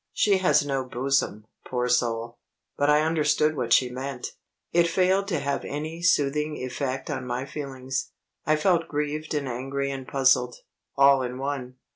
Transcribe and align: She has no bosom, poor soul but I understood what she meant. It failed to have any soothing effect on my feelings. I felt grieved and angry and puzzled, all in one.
She 0.13 0.39
has 0.39 0.65
no 0.65 0.83
bosom, 0.83 1.45
poor 1.63 1.87
soul 1.87 2.39
but 2.75 2.89
I 2.89 3.03
understood 3.05 3.55
what 3.55 3.71
she 3.71 3.91
meant. 3.91 4.29
It 4.71 4.87
failed 4.87 5.27
to 5.27 5.37
have 5.39 5.63
any 5.63 6.01
soothing 6.01 6.57
effect 6.57 7.11
on 7.11 7.23
my 7.27 7.45
feelings. 7.45 8.09
I 8.43 8.55
felt 8.55 8.87
grieved 8.87 9.35
and 9.35 9.47
angry 9.47 9.91
and 9.91 10.07
puzzled, 10.07 10.55
all 10.95 11.21
in 11.21 11.37
one. 11.37 11.75